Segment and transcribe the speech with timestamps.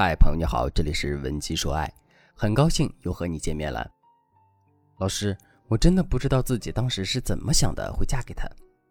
[0.00, 1.92] 嗨，朋友你好，这里是文姬说爱，
[2.32, 3.84] 很高兴又和你见面了。
[5.00, 5.36] 老师，
[5.66, 8.48] 我真的不知道自己当时是怎么想的，会嫁给他。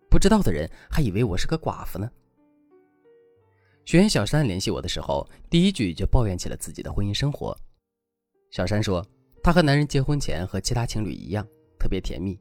[0.09, 2.11] 不知道的人还以为我是个寡妇呢。
[3.85, 7.57] 学员小山联系我的时候，第一句就抱怨起了自己的婚姻生活。
[8.51, 9.01] 小山说，
[9.41, 11.47] 她和男人结婚前和其他情侣一样，
[11.79, 12.37] 特别甜蜜。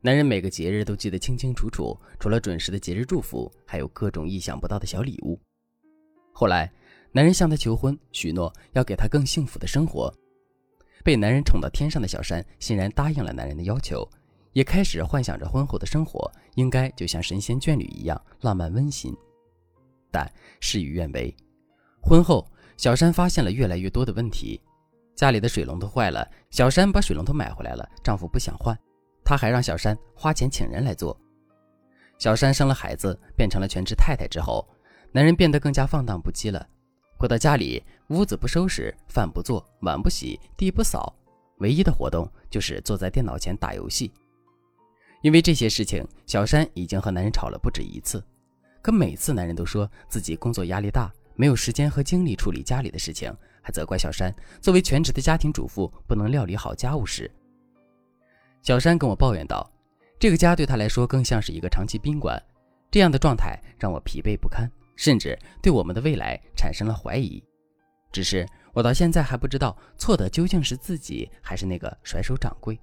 [0.00, 5.40] 男人每个节日都记得清清楚楚，除了准时的节日祝福，还有各种意想不到的小礼物。
[6.32, 6.72] 后来，
[7.12, 10.12] 男人向她求婚，许诺要给她更幸福的生活。
[11.02, 14.08] 被男人宠到天上的小山欣然答应了男人的要求，
[14.52, 19.16] 也开始幻想着婚后的生活应该就像神仙眷侣一样浪漫温馨。
[20.10, 21.34] 但事与愿违，
[22.02, 22.46] 婚后
[22.76, 24.60] 小山发现了越来越多的问题，
[25.16, 28.78] 家里的水龙头坏了，小山把水龙头买回来了，丈夫不想换。
[29.24, 31.18] 他还让小山花钱请人来做。
[32.18, 34.68] 小山生了孩子，变成了全职太太之后，
[35.12, 36.66] 男人变得更加放荡不羁了。
[37.20, 41.14] 回到家里，屋子不收拾，饭不做，碗不洗，地不扫，
[41.58, 44.10] 唯一的活动就是坐在电脑前打游戏。
[45.20, 48.24] 因为这些事情，小山已经和男人吵了不止一次。
[48.80, 53.30] 可每次男人都说自己工作压力大，没有时间和精力处理家里的事情，
[53.60, 57.30] 还责怪小山作为全职的家庭主妇不能料理好家务事。
[58.62, 59.70] 小山跟我抱怨道
[60.18, 62.42] ：“这个家对他来说更像是一个长期宾馆，
[62.90, 64.66] 这样的状态让我疲惫不堪，
[65.00, 67.42] 甚至对我们的未来产生了怀疑。
[68.12, 72.78] 只是我到现在还不知道错的究竟是自己还是那个甩手掌柜。”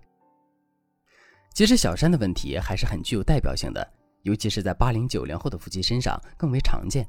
[1.54, 3.88] 其实小山的问题还是很具有代表性的，
[4.24, 7.06] 尤其是在八零九零后的夫妻身上更为常见。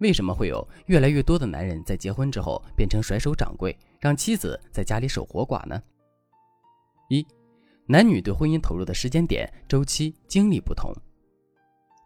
[0.00, 5.82] 为什么会有越来越多的男人在结婚之后变成甩手掌柜，让妻子在家里守活寡呢？
[7.08, 7.26] 一
[7.86, 10.92] 男女对婚姻投入的时间点、周期、精力不同。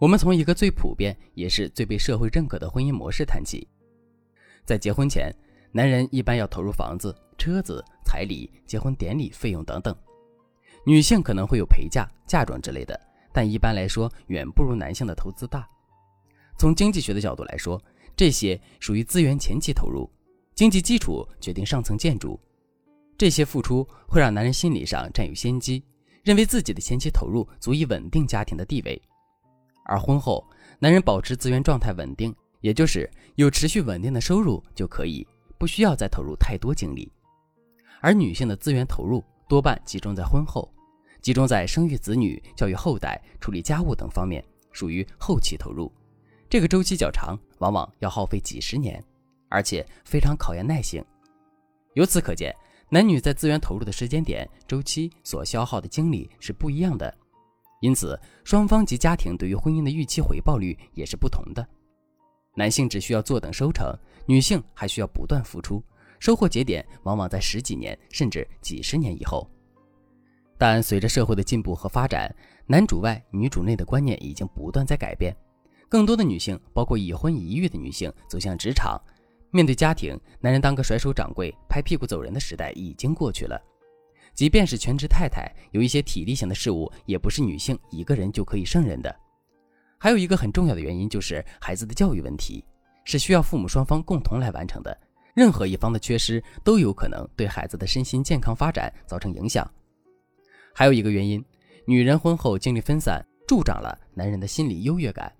[0.00, 3.68] 我们从一个最普遍也是最被社会认可的婚姻模式谈起。
[4.64, 5.30] 在结婚前，
[5.72, 9.94] 男人一般要投入房子、车子、彩礼、结婚典礼费用等等；
[10.86, 12.98] 女性可能会有陪嫁、嫁妆之类的，
[13.30, 15.68] 但一般来说远不如男性的投资大。
[16.58, 17.78] 从经济学的角度来说，
[18.16, 20.10] 这些属于资源前期投入，
[20.54, 22.40] 经济基础决定上层建筑。
[23.18, 25.84] 这些付出会让男人心理上占有先机，
[26.24, 29.00] 认为自己的前期投入足以稳定家庭的地位，
[29.90, 35.26] 而婚后男人保持资源状态稳定，也就是有持续稳定的收入就可以，
[35.58, 37.10] 不需要再投入太多精力。
[38.00, 40.72] 而女性的资源投入多半集中在婚后，
[41.20, 45.92] 集中在生育子女、教育后代、处理家务等方面，属于后期投入，
[46.48, 49.02] 这个周期较长，往往要耗费几十年，
[49.48, 51.04] 而且非常考验耐性。
[51.94, 52.54] 由此可见。
[52.92, 57.16] 男女在资源投入的时间点、周期所消耗的精力是不一样的，
[57.80, 61.66] 因此双方及家庭对于婚姻的预期回报率也是不同的。
[62.54, 63.94] 男性只需要坐等收成，
[64.26, 65.82] 女性还需要不断付出，
[66.18, 69.48] 收获节点往往在十几年甚至几十年以后。
[70.58, 72.30] 但随着社会的进步和发展，
[72.66, 75.34] 男主外女主内的观念已经不断在改变，
[75.88, 79.00] 更多的女性，包括已婚已育的女性，走向职场。
[79.52, 83.58] 面对家庭，男人当个甩手掌柜、拍屁股走人的时代已经过去了。
[84.34, 89.14] 即便是全职太太，有一些体力型的事物也不是女性一个人就可以胜任的。
[89.98, 92.64] 还有一个很重要的原因就是孩子的教育问题，
[93.04, 94.96] 是需要父母双方共同来完成的。
[95.34, 99.70] 任何一方的缺失都有可能对孩子的身心健康发展造成影响。
[100.74, 101.44] 还有一个原因，
[101.86, 105.32] 女人婚后精力分散，助长了男人的心理优越感。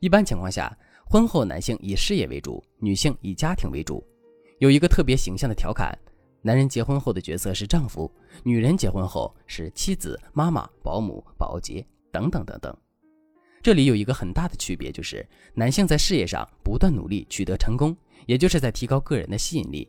[0.00, 0.76] 一般情况下。
[1.08, 4.04] 婚后，男性以事业为主，女性以家庭为主。
[4.58, 5.96] 有一个特别形象的调侃：
[6.46, 8.08] 男人结婚后的角色是丈夫，
[8.44, 12.72] 女人结婚后是妻子、妈妈、保姆、保洁等等等等。
[13.60, 17.96] 这里有一个很大的区别，就是男性在事业上不断努力取得成功，
[18.26, 19.88] 也就是在提高个人的吸引力；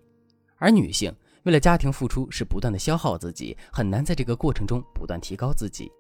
[0.58, 5.92] 而女性为了家庭付出是不断的消耗自己，很难在这个过程中不断提高自己。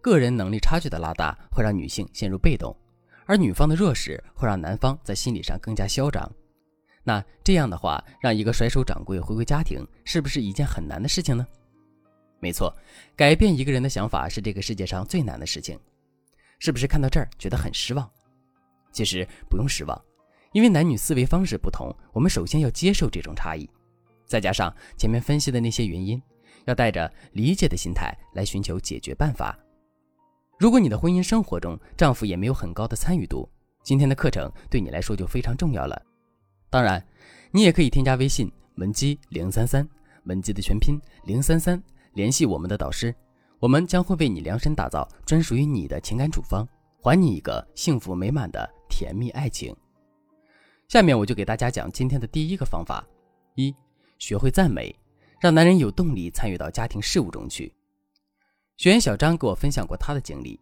[0.00, 2.72] 个人能力差距的拉大，会让女性陷入被动。
[3.26, 6.30] 而女方的弱势会让男方在心理上更加嚣张，
[7.04, 11.46] 那这样的话，让一个甩手掌柜回归家庭，是不是一件很难的事情呢？
[12.38, 12.74] 没错，
[13.16, 15.78] 改变一个人的想法是这个世界上最难的事情。
[16.58, 18.08] 是不是看到这儿觉得很失望？
[18.92, 20.00] 其实不用失望，
[20.52, 23.68] 因为男女思维方式不同，我们首先要接受这种差异，
[24.26, 26.22] 再加上前面分析的那些原因，
[26.66, 29.58] 要带着理解的心态来寻求解决办法。
[30.58, 33.48] 如果你的婚姻生活中丈夫也没有很高的参与度，
[33.82, 36.00] 今天的课程对你来说就非常重要了。
[36.72, 37.06] 当然，
[37.50, 39.86] 你也可以添加微信文姬零三三，
[40.24, 41.80] 文姬的全拼零三三，
[42.14, 43.14] 联系我们的导师，
[43.58, 46.66] 我们将会为你量身打造专属于你的情感处方，
[47.02, 49.76] 还你一个幸福美满的甜蜜爱情。
[50.88, 53.06] 下面我就给大家讲今天的第一个方法：
[53.54, 53.74] 一、
[54.18, 54.98] 学会赞美，
[55.42, 57.70] 让男人有动力参与到家庭事务中去。
[58.78, 60.58] 学员小张给我分享过他的经历。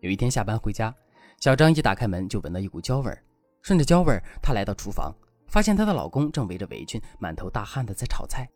[0.00, 0.94] 有一天下班回家，
[1.38, 3.22] 小张一打开门就闻到一股焦味儿，
[3.60, 5.14] 顺着焦味儿，他来到厨房，
[5.50, 8.48] 发现她的老公正围着围裙，满头大汗的在炒菜。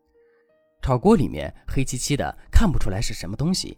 [0.81, 3.77] 炒锅里面黑漆漆的，看不出来是什么东西。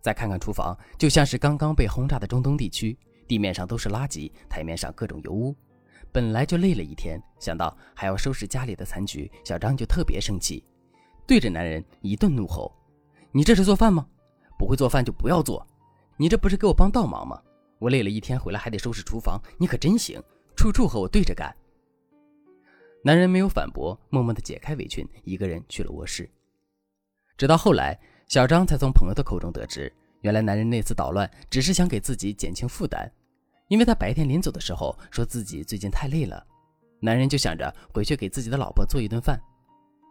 [0.00, 5.56] 再看看厨房，就像是刚刚被轰炸的中东地区，地面上都是垃圾，台面上各种油污。
[6.10, 10.62] 本来就累了一天，想到还要收拾家里的残局，小张就特别生气，
[11.26, 12.70] 对着男人一顿怒吼
[13.32, 14.06] ：“你这是做饭吗？”
[14.58, 15.66] 不会做饭就不要做，
[16.16, 17.40] 你这不是给我帮倒忙吗？
[17.78, 20.22] 我累了一天回来还得收拾厨房，你可真行，
[20.54, 21.52] 处处和我对着干。
[23.04, 26.30] 男人没有反驳，默默地解开围裙，一个人去了卧室。
[27.36, 33.10] 直到后来，小张才从朋友的口中得知，原来男人那次捣乱只是想给自己减轻负担，
[33.66, 36.46] 因为他白天临走的时候说自己最近太累了，
[37.00, 39.40] 男人就想着回去给自己的老婆做一顿饭。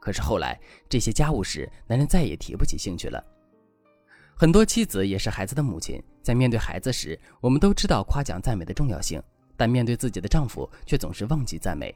[0.02, 0.60] 可是后来
[0.90, 3.24] 这些家务事，男人再也提不起兴趣了。
[4.36, 9.22] 很多妻子也是孩子的母亲，在面对孩子时，我们都知道夸奖赞美的重要性，
[9.56, 11.96] 但面对自己的丈夫，却总是忘记赞美。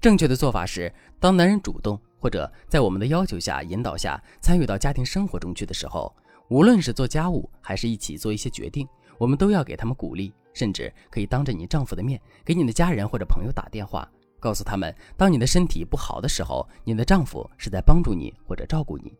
[0.00, 6.14] 正确的做法是，当男人主动或者在我们的要求下、引导下参与到家庭生活中去的时候，
[6.48, 8.86] 无论是做家务还是一起做一些决定，
[9.18, 14.08] 我们都要给他们鼓励，甚至可以当着你丈夫的面，给你的家人或者朋友打电话，
[14.38, 19.12] 告诉他们，当你的身体不好的时候，你的丈夫是在帮助你或者照顾你。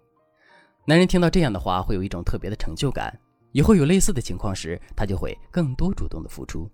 [0.84, 3.19] 男人听到这样的话，会有一种特别的成就感。
[3.52, 6.70] 以后有类似的情况时，他就会更多主动的付出。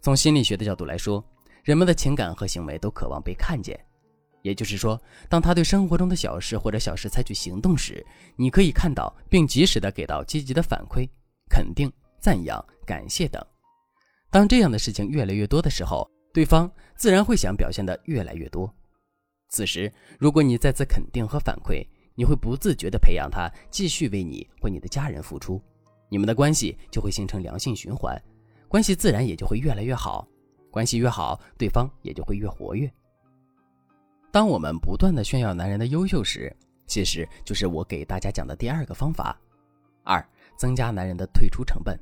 [0.00, 1.24] 从心理学的角度来说，
[1.62, 3.78] 人们的情感和行为都渴望被看见。
[4.42, 8.04] 也就是说，当他对生活中的小事或者小事采取行动时，
[8.34, 11.08] 你可以看到并及时的给到积极的反馈、
[11.48, 13.40] 肯定、赞扬、感谢等。
[14.30, 18.68] 当这样的事情越来越多的时候，对方自然会想表现的越来越多。
[19.50, 21.86] 此时，如果你再次肯定和反馈，
[22.16, 25.62] 你会不自觉地培养他继续为你或你的家人付出，
[26.08, 28.20] 你们的关系就会形成良性循环，
[28.66, 30.26] 关系自然也就会越来越好，
[30.72, 32.90] 关系越好，对方也就会越活跃。
[34.32, 36.50] 当我们不断的炫耀男人的优秀时，
[36.86, 39.38] 其实就是我给大家讲的第二个方法：
[40.02, 40.26] 二、
[40.56, 41.96] 增加男人的退出成本。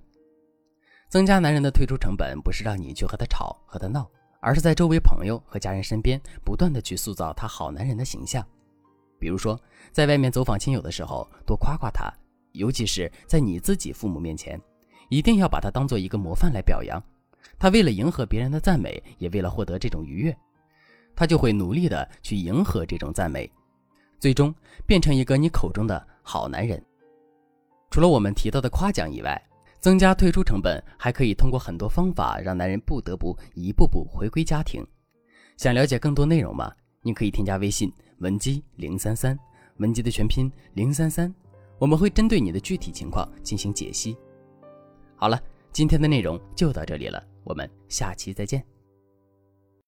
[1.08, 4.08] 增加男人的退出成本，不是让你去和他吵、和他闹，
[4.40, 8.46] 而是在周围朋友和家人身边，不断的去塑造他好男人的形象。
[9.18, 12.12] 比如说，在外面走访亲友的时候，多夸夸他；
[12.52, 14.58] 尤其是在你自己父母面前，
[15.08, 17.02] 一定要把他当做一个模范来表扬。
[17.60, 20.36] 他为了迎合别人的赞美，也为了获得这种愉悦，
[21.14, 23.48] 他就会努力的去迎合这种赞美，
[24.18, 24.52] 最终
[24.86, 26.82] 变成一个你口中的好男人。
[27.90, 29.40] 除了我们提到的夸奖以外，
[29.78, 34.82] 增加退出成本还可以通过很多方法让男人不得不一步步回归家庭。
[35.58, 36.72] 想了解更多内容吗？
[37.02, 37.92] 你可以添加微信。
[38.20, 39.38] 文姬零三三，
[39.78, 41.34] 文姬的全拼零三三，
[41.78, 44.16] 我们会针对你的具体情况进行解析。
[45.16, 45.40] 好了，
[45.72, 48.64] 今天的内容就到这里了，我们下期再见。